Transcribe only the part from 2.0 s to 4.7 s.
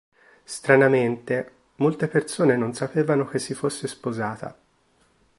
persone non sapevano che si fosse sposata.